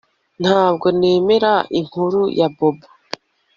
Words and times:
Ntabwo 0.41 0.87
nemera 0.99 1.53
inkuru 1.79 2.21
ya 2.39 2.47
Bobo 2.57 2.87